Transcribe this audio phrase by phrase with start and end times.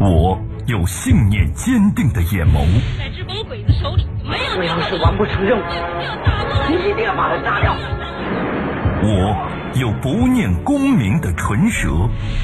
[0.00, 2.64] 我有信念坚定的眼眸。
[2.98, 3.10] 在
[3.46, 5.62] 鬼子手里，没有这要是完不成任务，
[6.70, 7.76] 你一定要把他炸掉。
[9.02, 9.36] 我
[9.74, 11.90] 有不念功名的唇舌。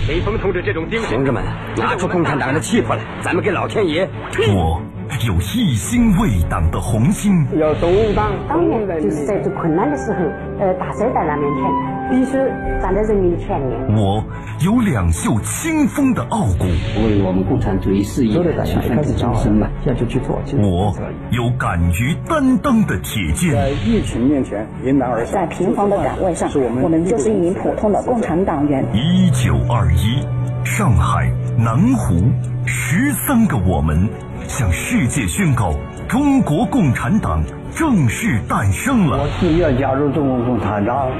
[0.06, 1.42] 雷锋同志这种精神，同志们，
[1.78, 4.06] 拿出共产党的气魄来，咱们给老天爷。
[4.54, 4.82] 我
[5.26, 7.46] 有一心为党的红心。
[7.58, 10.18] 要守护党，党员就是在最困难的时候，
[10.60, 11.95] 呃，大手在那面前。
[12.10, 12.32] 必须
[12.80, 13.96] 站在人民的前面。
[13.96, 14.22] 我
[14.60, 16.64] 有两袖清风的傲骨，
[17.04, 20.40] 为我们共产主义事业去奋斗终身嘛，下去去做。
[20.58, 20.94] 我
[21.30, 26.48] 有敢于担当的铁剑，在疫情面前迎难而上，在平凡的岗位上，
[26.82, 28.84] 我们就是一名普通的共产党员。
[28.94, 30.24] 一九二一，
[30.64, 32.14] 上海南湖，
[32.66, 34.08] 十三个我们
[34.46, 35.74] 向世界宣告：
[36.08, 37.42] 中国共产党
[37.74, 39.18] 正式诞生了。
[39.18, 41.10] 我自愿加入中国共产党。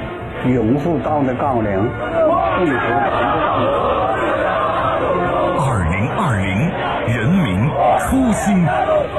[0.45, 3.67] 拥护党的纲领，拥护党的纲领。
[5.59, 6.47] 二零二零，
[7.13, 7.67] 人民
[7.99, 8.65] 初心，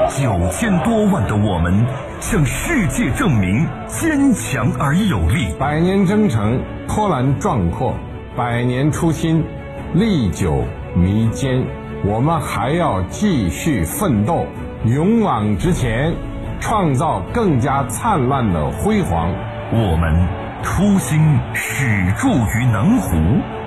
[0.08, 1.84] 九千多万的我们
[2.20, 5.48] 向世界证明坚强而有力。
[5.58, 7.94] 百年征程波澜壮阔，
[8.36, 9.44] 百年初心
[9.92, 11.62] 历久弥坚。
[12.06, 14.46] 我们还要继续奋斗，
[14.84, 16.14] 勇往直前，
[16.60, 19.28] 创造更加灿烂的辉煌。
[19.72, 20.47] 我们。
[20.62, 23.16] 初心始铸于南湖，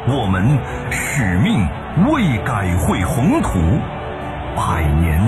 [0.07, 0.57] 我们
[0.91, 1.67] 使命
[2.11, 3.59] 为改绘宏图。
[4.55, 5.21] 百年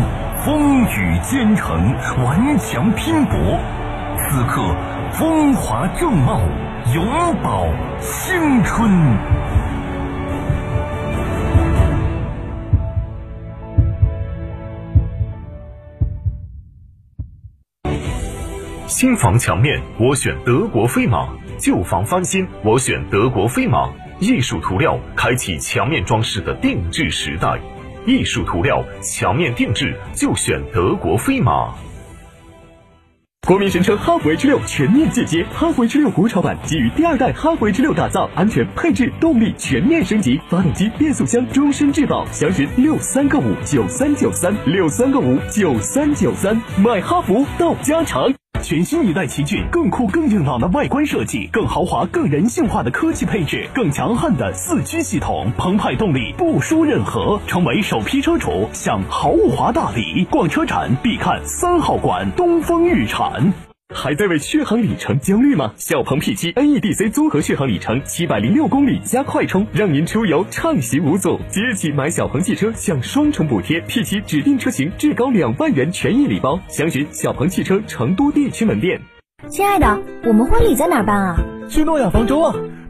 [0.44, 1.94] 风雨兼程，
[2.24, 3.60] 顽强拼搏，
[4.18, 4.76] 此刻
[5.12, 6.42] 风华正茂，
[6.94, 7.06] 永
[7.42, 7.70] 葆
[8.02, 8.92] 青春。
[18.88, 21.28] 新房墙面，我选德国飞马。
[21.58, 27.60] 旧房翻新，我选德国飞马艺术涂料，开启墙面装饰的定制时代。
[28.06, 31.74] 艺术涂料，墙面定制就选德国飞马。
[33.46, 42.26] 国民神车哈弗 H 六全面进阶，哈弗 H 六国潮版基于第二代哈弗 H 六打造，安全配置动力全面升级，发动机变速箱终身质保。
[42.32, 48.34] 详询六三个五九三九三六三个五九三九三，买哈弗到家常。
[48.64, 57.42] 全新一代奇骏，更酷更硬朗的外观设计，更豪华更人性化的科技配置，更强悍的四驱系统，澎湃动力不输任何。
[57.46, 63.73] 成为首批车主享豪华大礼，逛车展必看三号馆东风日产。
[63.94, 65.72] 还在为续航里程焦虑吗？
[65.78, 71.40] 小鹏 P7 NEDC 综合续航里程七百零六公里加快充，让您出游畅行无阻。
[71.50, 76.60] 即日起买小鹏汽车享双重补贴，P7 指定车型至高两万元权益礼包。
[76.68, 79.00] 详询小鹏汽车成都地区门店。
[79.50, 81.36] 亲爱的，我们婚礼在哪办啊？
[81.70, 82.56] 去诺亚方舟啊！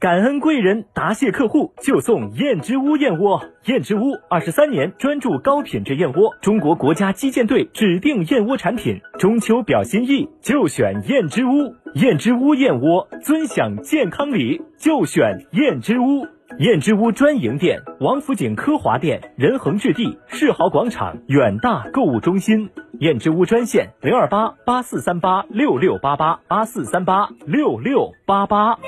[0.00, 3.42] 感恩贵人，答谢客户，就送燕之屋燕窝。
[3.64, 9.00] 燕之屋二十三年专注高品质燕窝，中国国家击剑队指定燕窝产品。
[9.18, 11.74] 中秋表心意，就选燕之屋。
[11.94, 16.28] 燕之屋燕窝，尊享健康礼，就选燕之屋。
[16.60, 22.70] 燕之屋专营店：王府井科华店、仁恒置地、世豪广场、远大购物中心。
[23.00, 28.78] 燕之屋专线：零二八八四三八六六八八八四三八六六八八。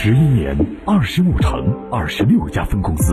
[0.00, 0.56] 十一年，
[0.86, 3.12] 二十五城，二十六家分公司。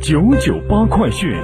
[0.00, 1.36] 九九八快讯。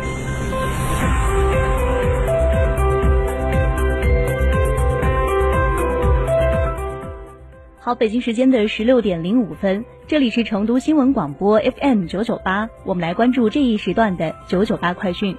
[7.80, 15.36] 好，北京时间的十六点零五分，这里是成都新闻广播 FM 九九八，我们来关注这一时段的九九八快讯。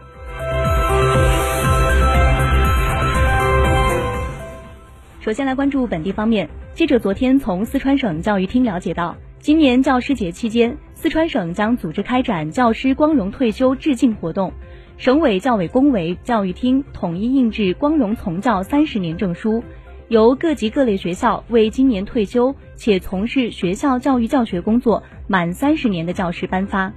[5.22, 14.52] 首先来关注本地方面，记者昨天从四川省教育厅了解到，今年教师节期间，四川省将组织开展教师光荣退休致敬活动，
[14.98, 19.64] 省委教委工委教育厅统一印制光荣从教三十年证书。
[20.08, 26.92] 由各级各类学校为今年退休且从事学校教育教学工作满三十年的教师颁发。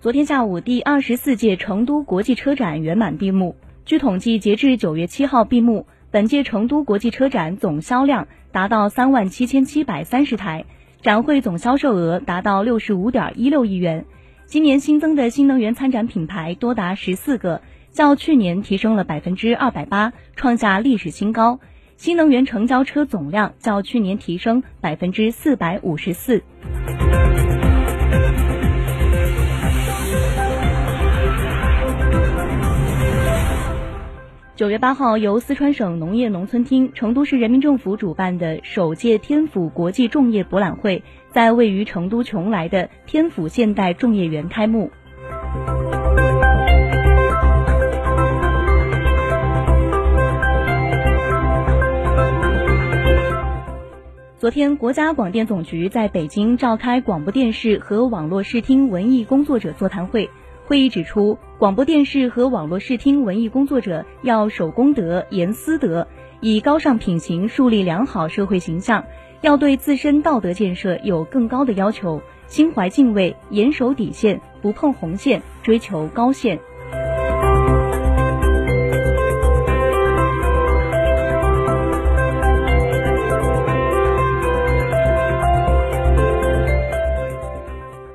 [0.00, 3.56] 昨天下午，第二十四届成都国际车展圆满闭幕。
[3.86, 10.64] 据统计，截至九月七号闭幕，本届成都国际车展总销量达到三万七千七百三十台，
[11.02, 14.04] 展会总销售额达到六十五点一六亿元。
[14.44, 17.62] 今年新增的新能源参展品牌多达十四个，
[17.92, 21.60] 较去年提升了百分之二百八，创下历史新高。
[21.96, 26.42] 新能源成交车总量较去年提升百分之四百五十四。
[34.56, 44.90] 九月八号，由四川省农业农村厅、成都市人民政府主办的首届天府国际种业博览会，在位于成都邛崃的天府现代种业园开幕。
[54.38, 60.30] 昨天，国家广电总局在北京召开广播电视和网络视听文艺工作者座谈会。
[60.66, 66.08] 会议指出，广播电视和网络视听文艺工作者要守公德、严私德，
[66.40, 69.04] 以高尚品行树立良好社会形象；
[69.42, 76.58] 要对自身道德建设有更高的要求，心怀敬畏，严守底线，不碰红线，追求高线。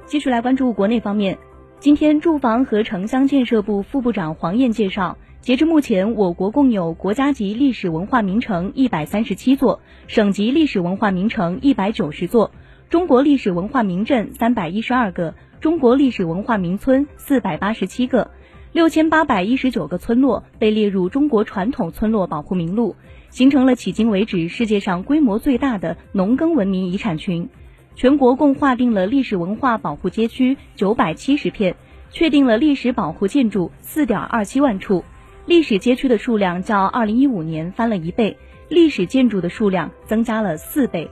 [0.06, 1.40] 继续来关注国内方面。
[1.82, 12.52] 今天，住房和城乡建设部副部长黄燕介绍，截至目前，我国共有国家级历史文化名城一百三十七座，省级历史文化名城一百九十座，
[12.92, 18.30] 中国历史文化名镇三百一十二个，中国历史文化名村四百八十七个，
[18.74, 22.96] 六千八百一十九个村落被列入中国传统村落保护名录，
[23.32, 27.50] 形成了迄今为止世界上规模最大的农耕文明遗产群。
[28.02, 31.76] 全国共划定了历史文化保护街区九百七十片，
[32.10, 35.06] 确定了历史保护建筑四点二七万处，
[35.46, 38.36] 历史街区的数量较二零一五年翻了一倍，
[38.70, 41.08] 历史建筑的数量增加了四倍。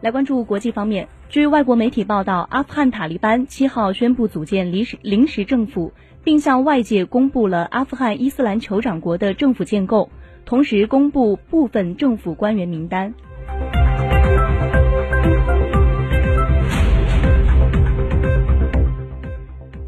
[0.00, 5.92] 来关注国际方面，据外国媒体报道，阿富汗塔利班七号宣布组建临时临时政府。
[6.28, 10.10] 并向外界公布了阿富汗伊斯兰酋长国的政府建构，
[10.44, 13.14] 同时公布部分政府官员名单。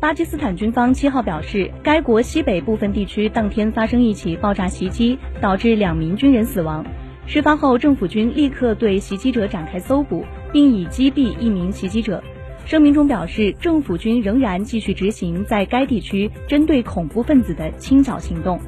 [0.00, 6.82] 巴基斯坦军方七号表示，该国西北部分地区当天发生一起爆炸袭击，导致两名军人死亡。
[7.26, 12.24] 事发后，政府军立刻对袭击者展开搜捕，并已击毙一名袭击者。
[12.70, 18.60] 声明中表示，政府军仍然继续执行在该地区针对恐怖分子的清剿行动。